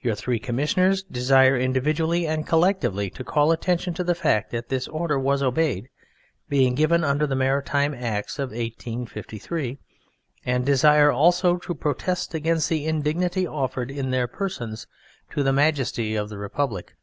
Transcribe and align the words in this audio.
Your 0.00 0.16
three 0.16 0.40
Commissioners 0.40 1.04
desire 1.04 1.56
individually 1.56 2.26
and 2.26 2.44
collectively 2.44 3.08
to 3.10 3.22
call 3.22 3.52
attention 3.52 3.94
to 3.94 4.02
the 4.02 4.16
fact 4.16 4.50
that 4.50 4.68
this 4.68 4.88
order 4.88 5.16
was 5.16 5.44
obeyed, 5.44 5.88
being 6.48 6.74
given 6.74 7.04
under 7.04 7.24
the 7.24 7.36
Maritime 7.36 7.94
Acts 7.94 8.40
of 8.40 8.48
1853, 8.48 9.78
and 10.44 10.66
desire 10.66 11.12
also 11.12 11.56
to 11.56 11.72
protest 11.76 12.34
against 12.34 12.68
the 12.68 12.84
indignity 12.86 13.46
offered 13.46 13.92
in 13.92 14.10
their 14.10 14.26
persons 14.26 14.88
to 15.30 15.44
the 15.44 15.52
majesty 15.52 16.16
of 16.16 16.30
the 16.30 16.38
Republic. 16.38 16.96